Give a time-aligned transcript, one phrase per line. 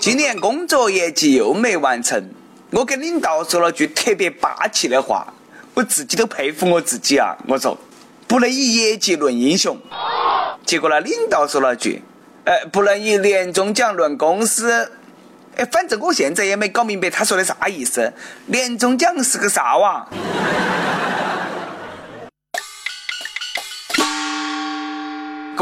[0.00, 2.30] 今年工作业绩又没完成，
[2.70, 5.32] 我跟领导说了句特别霸气的话，
[5.74, 7.36] 我自己都佩服我自己啊！
[7.48, 7.78] 我说
[8.26, 9.78] 不能以业绩论英雄，
[10.66, 12.02] 结果呢，领导说了句，
[12.44, 14.92] 呃，不能以年终奖论公司。
[15.56, 18.12] 哎，反正我现在也没搞明白他说的啥意思，
[18.46, 20.06] 年终奖是个啥哇？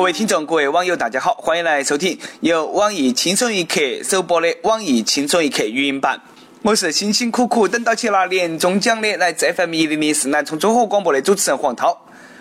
[0.03, 6.21] 各位听众，各位网友，大家好，欢迎来收听由网易轻松一刻首播的网易轻松一刻语音版。
[6.63, 11.97] 我是辛辛苦苦等到去拿年终奖的，来这份迷离的是南充综合广播的主持人黄涛。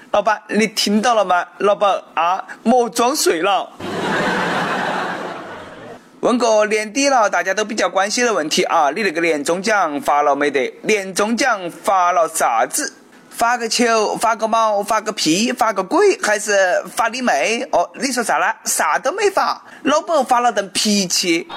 [0.10, 1.46] 老板，你听到了吗？
[1.60, 3.70] 老板啊，莫装睡了。
[6.22, 10.74] 问个年底了，大家都比较关心的问题啊，你那个年终奖发了没得？
[10.82, 12.92] 年终奖发了啥子？
[13.32, 17.68] 发个球，发个毛，发个屁，发个鬼，还是发你妹？
[17.72, 18.46] 哦，你说啥呢？
[18.66, 21.48] 啥都没发，老板发了顿脾气，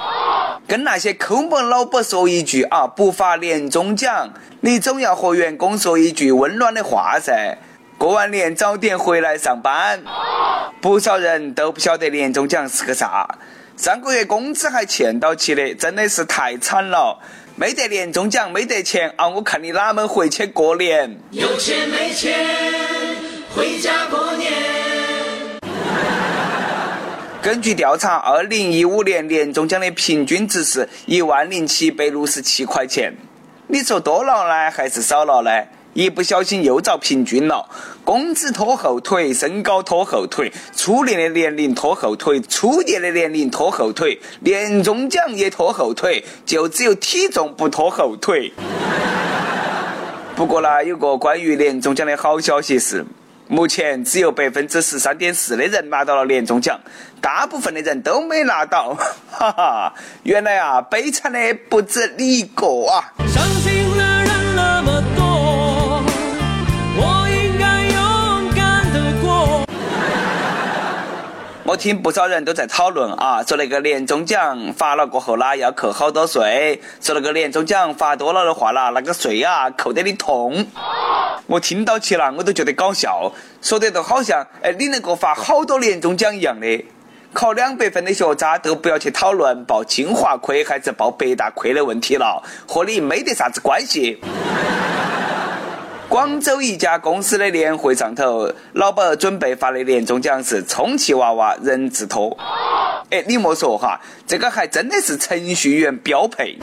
[0.67, 7.57] 跟那些抠门老板说一句啊，不发年终奖，你总要和员工说一句温暖的话噻。
[7.97, 10.01] 过完年早点回来上班。
[10.81, 13.27] 不少人都不晓得年终奖是个啥，
[13.77, 17.19] 上个月工资还欠到起的，真的是太惨了。
[17.57, 19.29] 没得年终奖，没得钱啊！
[19.29, 21.17] 我看你哪门回去过年？
[21.31, 22.37] 有钱没钱，
[23.55, 24.51] 回家过年。
[27.41, 33.15] 根据调查，二零一五年年终奖的平均值是一万零七百六十七块钱。
[33.67, 35.49] 你说多了呢，还是少了呢？
[35.95, 37.65] 一不小心又遭平均了，
[38.03, 48.51] 工资拖后腿，身高拖后腿，初恋的年龄拖后腿，初夜的年龄拖后腿，年终奖也拖后腿，就只有体重不拖后腿。
[50.35, 53.05] 不过呢，有个关于年终奖的好消息是，
[53.47, 56.77] 目前只有百分之十三点四的人拿到了年终奖，
[57.21, 58.97] 大部分的人都没拿到。
[59.31, 63.13] 哈哈，原来啊，悲惨的不止你一个啊！
[71.67, 80.63] 我听不少人都在讨论啊，说那个年终奖发了过后啦，要扣好多税；说那个年终奖发多了的话啦，那个税啊扣得你痛。
[81.47, 83.31] 我听到起了，我都觉得搞笑，
[83.63, 86.85] 说的都好像哎你能够发好多年终奖一样的。
[87.33, 94.21] 考两百分的学渣都不要去讨论报清华亏还是报北大亏的问题了，和你没得啥子关系。
[96.07, 102.37] 广州一家公司的年会上头，老板准备发的年终奖是充气娃娃人字拖。
[103.09, 106.57] 哎，你莫说哈，这个还真的是程序员标配。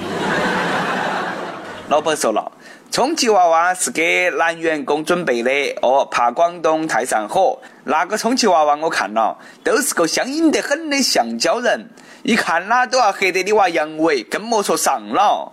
[1.89, 2.51] 老板说了，
[2.91, 5.51] 充气娃娃是给男员工准备的
[5.83, 7.59] 哦，怕广东太上火。
[7.85, 11.89] 那个充气娃娃我看了，都是个相应得很的橡胶人，
[12.23, 15.53] 一看啦都要黑得你娃阳痿，更莫说上了。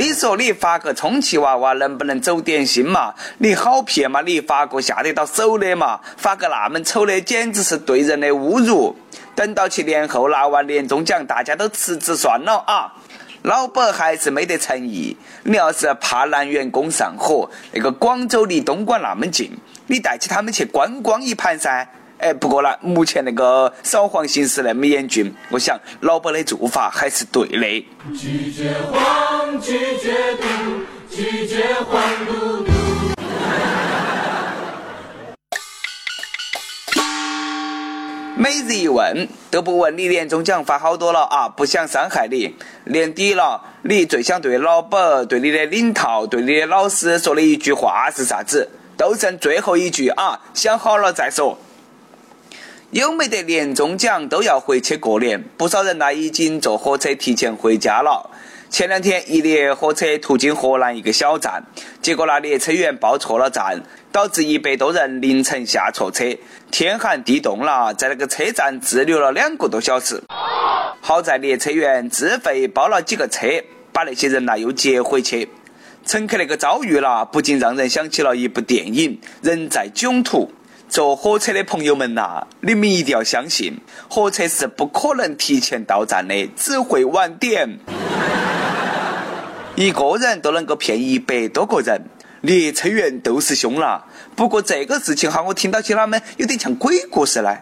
[0.00, 3.12] 你说你发个充气娃娃能不能走点心嘛？
[3.36, 4.22] 你好骗嘛？
[4.22, 6.00] 你发个下得到手的嘛？
[6.16, 8.96] 发个那么丑的，简直是对人的侮辱。
[9.34, 12.94] 等到去年后拿完年终奖，大家都辞职算了啊！
[13.42, 15.14] 老板还是没得诚意。
[15.44, 19.52] 你要是怕男员工上火，那个广州离东莞那么近，
[19.86, 21.86] 你带起他们去观光一盘噻。
[22.20, 27.86] 哎，不过呢，目前那个扫黄形势那么严峻，我想老板的做法还是对的。
[28.14, 30.46] 拒绝黄，拒绝毒，
[31.08, 32.70] 拒绝黄嘟嘟。
[38.36, 42.54] 每日一问都不问你年终奖发好多了啊，不想伤害你。
[42.84, 48.68] 年底了，你最想对老板、对你的领导、对你的老师说的一句话是啥子？
[48.98, 51.58] 都剩最后一句啊，想好了再说。
[52.90, 58.28] 有没得年终奖都要回去过年，不少人呢已经坐火车提前回家了。
[58.68, 61.62] 前两天一列火车途经河南一个小站，
[62.02, 63.80] 结果那列车员报错了站，
[64.10, 66.24] 导致一百多人凌晨下错车，
[66.72, 70.20] 天寒地冻了，在那个车站滞留了两个多小时。
[71.00, 73.46] 好在列车员自费包了几个车，
[73.92, 75.48] 把那些人呢又接回去。
[76.04, 80.46] 乘客那个遭遇了，不禁让人想起了一部电影《人在囧途》。
[80.90, 87.78] 坐火车的朋友们呐，你们一定要相信，火车是不可能提前到站的，只会晚点。
[89.76, 92.02] 一个人都能够骗一百多个人，
[92.40, 94.04] 列车员都是凶了。
[94.34, 97.56] 不过这个事情哈，我听到起他们有点像鬼故事呢。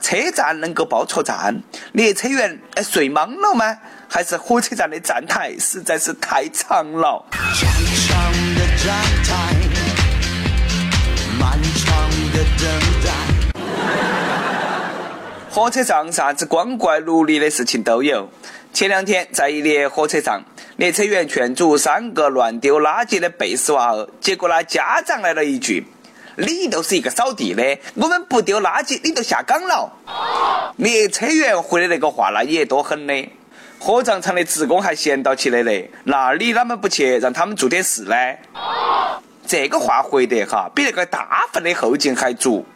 [0.00, 1.62] 车站能够报错站，
[1.92, 3.76] 列车员哎睡懵了吗？
[4.08, 7.26] 还是火车站的站台实在是太长了？
[15.54, 18.28] 火车上啥子光怪陆离的事情都有。
[18.72, 20.42] 前两天在一列火车上，
[20.78, 25.86] 列车员劝阻三个乱丢垃圾的贝斯娃儿，结果呢，家长来了一句
[26.34, 29.92] ：“你都是一个扫地的，我们不丢垃圾，你都下岗了。”
[30.74, 33.14] 列车员回的那个话，那也多狠的。
[33.78, 38.16] 火葬场的职工还闲到起的嘞，那你啷么不去让他们做点事呢？
[39.46, 42.66] 这个话回得哈，比那个大粪的后劲还足。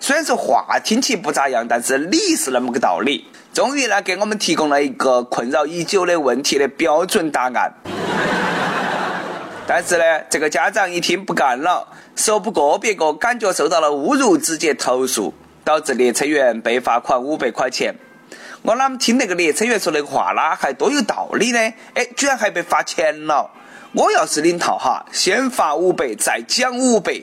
[0.00, 3.26] 虽然说话听起不咋样，但是理是那么个道理。
[3.52, 7.72] 终于呢，给我们提供了一个困扰已久的问题的标准答案。
[9.66, 15.34] 但是呢，这个家长一听不干了，说不过别个，感觉受到了侮辱，直接投诉，
[15.64, 17.94] 导致列车员被罚款五百块钱。
[18.62, 21.58] 我啷么听那个列车员说那个话啦，还多有道理呢？
[21.94, 23.50] 哎，居然还被罚钱了！
[23.92, 27.20] 我要是领导哈，先罚五百，再奖五百。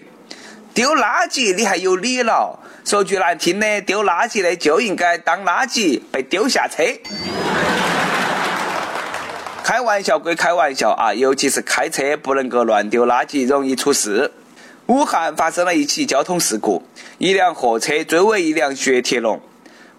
[0.76, 2.60] 丢垃圾你还有理了？
[2.84, 6.84] 说句难听的，丢垃圾的就应该当垃圾被丢下车。
[9.64, 14.34] 开玩笑归开玩笑啊，尤其是开车不能够乱丢垃圾，容易出事。
[14.88, 16.84] 武汉发生了一起交通事故，
[17.20, 19.42] 一辆货车追尾一辆雪铁龙。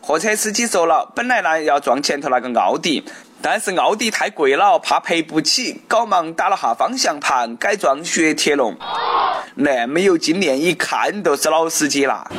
[0.03, 3.03] 货车司机说了，本来呢要撞前头那个奥迪，
[3.41, 8.77] 但是奥迪太贵了，怕赔不起，赶忙打了下方向盘，改撞雪铁龙。
[9.59, 12.31] 那么有经验，一看都是老司机啦。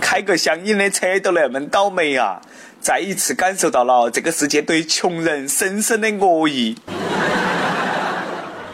[0.00, 2.40] 开个相应的车都那么倒霉啊！
[2.80, 6.78] 再一次感受到了这个世界对穷人深深的恶意。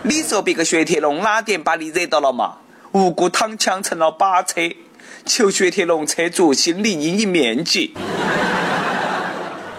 [0.05, 2.59] 你说别个雪铁龙哪点把你惹到了嘛？
[2.93, 4.73] 无辜躺枪成了靶车。
[5.27, 7.95] 求雪铁龙车主心理阴影面积，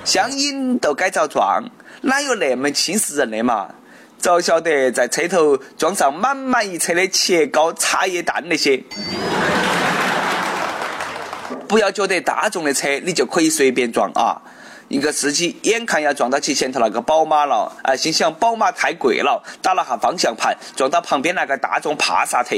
[0.03, 1.63] 相应都该遭撞，
[2.01, 3.69] 哪有那么轻视人的嘛？
[4.25, 8.81] 早晓得在车头装上满满一车的切糕、茶叶蛋那些，
[11.67, 14.41] 不要觉得大众的车你就可以随便撞啊！
[14.87, 22.55] 一个司机眼看要撞到其前头那个宝马了，啊，心想宝马太贵了，打了下方向盘，撞到旁边那个大众帕萨特。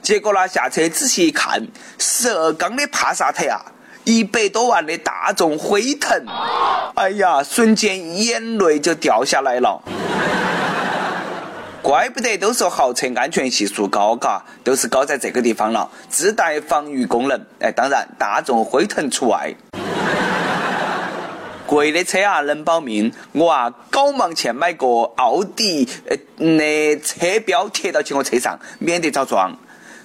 [0.00, 1.62] 结果呢，下车仔细一看，
[1.98, 3.60] 十二缸的帕萨特啊，
[4.04, 6.24] 一百多万的大众辉腾，
[6.94, 9.82] 哎呀，瞬间眼泪就掉下来了。
[11.82, 17.44] 怪不得都说豪车安全系数高，嘎，都是高在这个地方了，自带防御功能。
[17.58, 19.52] 哎，当然，大众辉腾除外。
[21.66, 23.12] 贵的车啊，能保命。
[23.32, 24.86] 我啊，赶忙去买个
[25.16, 29.58] 奥迪，呃，那车标贴到起我车上，免得遭撞。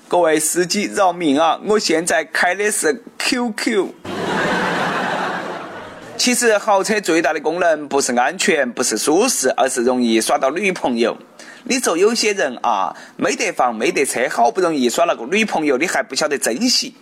[0.07, 1.59] 各位司机饶命啊！
[1.63, 4.17] 我现在开的是 QQ。
[6.27, 11.18] 其实豪车最大的功能不是安全，不是舒适，而是容易耍到女朋友。
[11.63, 16.94] 你说有些人啊，没得房没得车，好不容易耍了个女朋友，你还不晓得珍惜。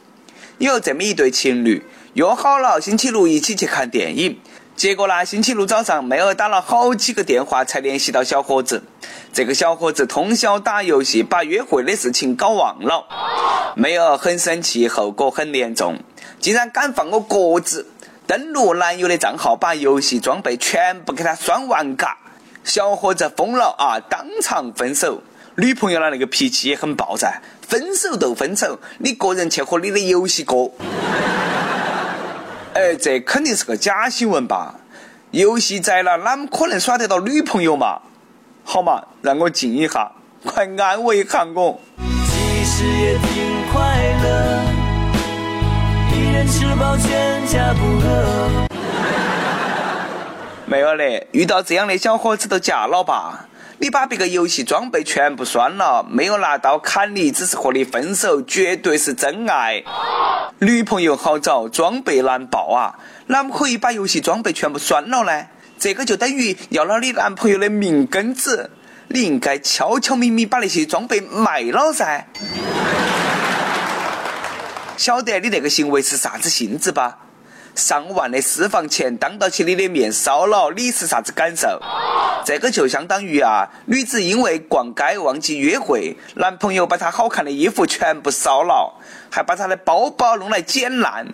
[0.59, 1.83] 有这么一对情侣，
[2.13, 4.37] 约好了星期六一起去看电影。
[4.75, 5.25] 结果呢？
[5.25, 8.83] 星期六早上，妹儿打了好几个电话才联系到小伙子。
[9.33, 13.73] 这个小伙子通宵打游戏，把约会的事情搞忘了。
[13.75, 15.97] 妹儿很生气，后果很严重，
[16.39, 17.87] 竟然敢放我鸽子，
[18.27, 22.17] 登录男友的账号，把游戏装备全部给他删完嘎。
[22.63, 23.99] 小伙子疯了啊！
[24.09, 25.21] 当场分手。
[25.57, 30.71] 女朋友的那个脾气也很暴噻，分手就分手，你个人去和你的游戏过。
[32.73, 34.75] 哎，这肯定是个假新闻吧？
[35.31, 38.01] 游戏宅了，哪么可能耍得到女朋友嘛？
[38.63, 40.11] 好嘛，让我静一下，
[40.43, 41.79] 快安慰一下我。
[46.47, 48.67] 吃饱全家不饿。
[50.67, 53.47] 没有嘞，遇到这样的小伙子都嫁了吧？
[53.77, 59.83] 你把别个游戏装备全部删了，没有拿刀砍你，只是和你分手，绝对是真爱。
[60.59, 62.95] 女朋友好找，装备难爆啊！
[63.27, 65.45] 哪么可以把游戏装备全部删了呢？
[65.77, 68.71] 这个就等于要了你男朋友的命根子。
[69.09, 72.25] 你应该悄悄咪咪把那些装备卖了噻。
[74.97, 77.17] 晓得你那个行为是啥子性质吧？
[77.75, 81.81] 上万的私房钱当到起你的面烧了，你是啥子感受？
[82.45, 88.93] 这个就相当于啊，女子因为逛街忘记约会，男朋友把她好看的衣服全部烧了，
[89.29, 91.27] 还把她的包包弄来捡烂。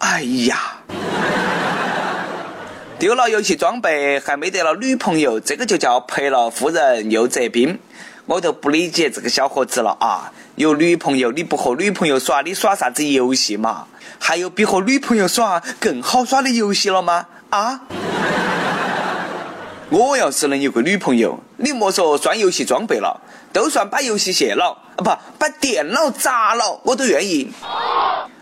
[0.00, 0.82] 哎呀，
[2.98, 7.78] 丢了游戏装备还没得了女朋友，这个就叫赔了夫人又折兵。
[8.28, 10.30] 我都不理解这个小伙子了啊！
[10.56, 13.86] 有女朋友你不和女朋友耍，你耍啥子游戏嘛？
[14.18, 17.26] 还有比和女朋友耍更好耍的游戏了吗？
[17.48, 17.80] 啊！
[19.88, 23.18] 我要是能有个女朋友，你莫说算游戏装备了，
[23.50, 25.04] 都算把游戏卸了，啊不，
[25.38, 27.50] 把电脑砸了，我都愿意。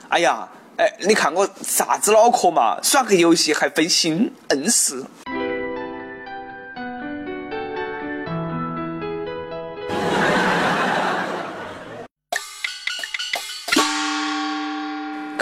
[0.09, 2.77] 哎呀，哎，你看我啥子脑壳嘛？
[2.83, 5.05] 耍个游戏还分心，硬是。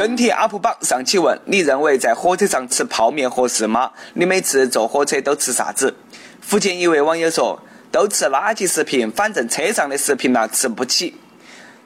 [0.04, 3.90] 跟帖 UP 榜上期问：你认为在火车上吃泡面合适吗？
[4.12, 5.94] 你每次坐火车都吃啥子？
[6.42, 7.58] 福建一位网友说：
[7.90, 11.14] 都吃垃圾食品，反正车上的食品呢吃不起。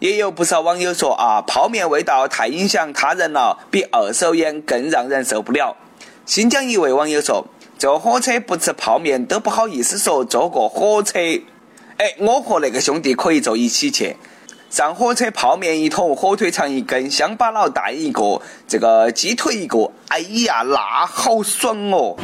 [0.01, 5.77] 也有不少网友说啊，泡面味道太影响他人了，比二手烟更让人受不了。
[6.27, 7.47] 新疆一位网友说，
[7.79, 11.21] 坐火车不吃泡面都不好意思说坐过火车。
[11.99, 14.17] 哎，我和那个兄弟可以坐一起去。
[14.71, 19.91] 上火车泡面一桶，火腿肠一根，乡巴佬蛋一个，这个鸡腿一个。
[20.09, 22.15] 哎呀，那好爽哦！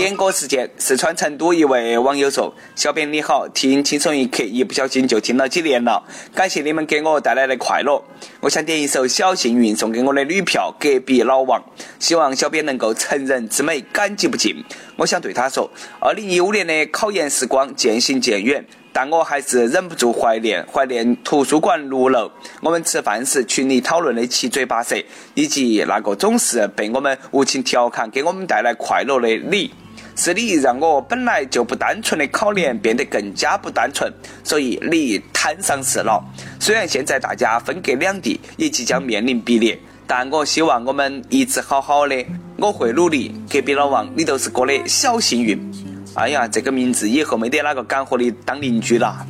[0.00, 6.00] 点歌时间，四川成都一位网友说：“小编你好，听轻松一刻，一不小心就听了几年了，
[6.32, 8.00] 感谢你们给我带来的快乐。
[8.38, 11.60] 我想点一首《小幸运》送给我的女票隔壁老王，
[11.98, 14.64] 希望小编能够成人之美，感激不尽。
[14.94, 15.68] 我想对他说，
[16.00, 22.30] 二零一五年的考研时光渐行渐远。”但我还是忍不住怀念，怀念图书馆六楼，
[22.62, 24.96] 我们吃饭时群里讨论的七嘴八舌，
[25.34, 29.70] 以及那个总是被我们无情调侃、给我们带来快乐的你。
[30.18, 36.20] 是你让我本来就不单纯的考研变得更加不单纯，所以你摊上事了。
[36.58, 42.26] 虽然现在大家分隔两地，也即将面临毕业，但我希望我们一直好好的。
[42.56, 43.32] 我会努力。
[43.48, 45.56] 隔壁老王，你都是哥的小幸运。
[46.14, 49.24] 哎呀，这个名字以后没得哪个敢和你当邻居了。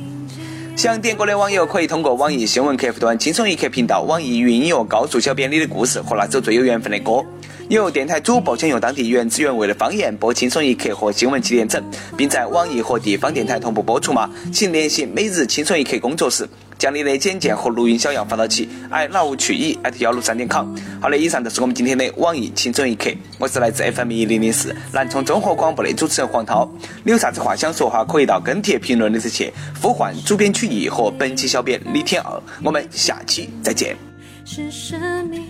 [0.79, 7.21] 想点歌的网友可以通过网易新闻客户端“轻松一刻”频道、网易云音乐告诉小编你的故事和那首最有缘分的歌。
[7.67, 11.83] 有电台主播想用当地原汁原味的方言播《轻松一刻》和新闻七点整，
[12.15, 14.29] 并在网易和地方电台同步播出吗？
[14.53, 16.47] 请联系每日轻松一刻工作室。
[16.79, 20.73] 将你的简介和录音小样发到起 i love 曲艺 at 幺六三点 com。
[21.01, 23.11] 好的，以上就是我们今天的网易轻松一刻。
[23.37, 26.71] 我是来自 FM 一零零四南充综合广播的主持人黄涛。
[27.03, 28.05] 你有啥子话想说哈？
[28.05, 32.41] 可以到跟帖评论里头去呼唤主编曲艺和本期小编李天二。
[32.63, 33.97] 我们下期再见。
[34.45, 35.43] 是生命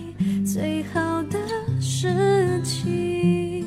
[0.44, 1.38] 最好的
[1.80, 3.64] 事情。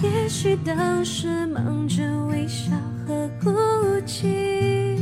[0.00, 2.70] 也许当时忙着微笑
[3.04, 3.50] 和哭
[4.06, 5.01] 泣。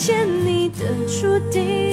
[0.00, 1.89] 见你的注定。